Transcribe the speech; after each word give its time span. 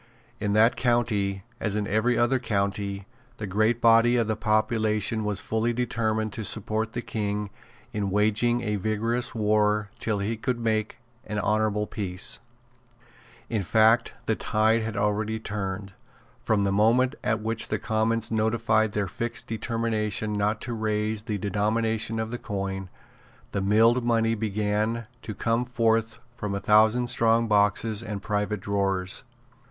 In 0.39 0.53
that 0.53 0.75
county, 0.75 1.43
as 1.59 1.75
in 1.75 1.85
every 1.85 2.17
other 2.17 2.39
county, 2.39 3.05
the 3.37 3.45
great 3.45 3.79
body 3.79 4.15
of 4.17 4.25
the 4.25 4.35
population 4.35 5.23
was 5.23 5.39
fully 5.41 5.73
determined 5.73 6.33
to 6.33 6.43
support 6.43 6.93
the 6.93 7.03
King 7.03 7.51
in 7.93 8.09
waging 8.09 8.61
a 8.61 8.77
vigorous 8.77 9.35
war 9.35 9.91
till 9.99 10.17
he 10.17 10.37
could 10.37 10.59
make 10.59 10.97
an 11.27 11.37
honourable 11.37 11.85
peace. 11.85 12.39
In 13.47 13.61
fact 13.61 14.13
the 14.25 14.35
tide 14.35 14.81
had 14.81 14.97
already 14.97 15.39
turned. 15.39 15.93
From 16.41 16.63
the 16.63 16.71
moment 16.71 17.13
at 17.23 17.39
which 17.43 17.67
the 17.67 17.77
Commons 17.77 18.31
notified 18.31 18.93
their 18.93 19.07
fixed 19.07 19.45
determination 19.45 20.33
not 20.33 20.59
to 20.61 20.73
raise 20.73 21.21
the 21.21 21.37
denomination 21.37 22.19
of 22.19 22.31
the 22.31 22.39
coin, 22.39 22.89
the 23.51 23.61
milled 23.61 24.03
money 24.03 24.33
began 24.33 25.05
to 25.21 25.35
come 25.35 25.63
forth 25.63 26.17
from 26.33 26.55
a 26.55 26.59
thousand 26.59 27.05
strong 27.05 27.47
boxes 27.47 28.01
and 28.01 28.23
private 28.23 28.61
drawers. 28.61 29.23